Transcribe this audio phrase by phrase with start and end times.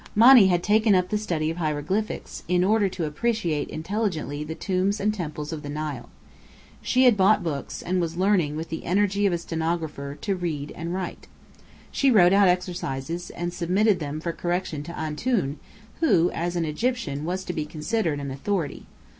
[0.15, 4.99] Monny had taken up the study of hieroglyphics, in order to appreciate intelligently the tombs
[4.99, 6.09] and temples of the Nile.
[6.81, 10.71] She had bought books, and was learning with the energy of a stenographer, to write
[10.73, 11.27] and read.
[11.91, 15.59] She wrote out exercises, and submitted them for correction to "Antoun"
[15.99, 18.87] who, as an Egyptian, was to be considered an authority.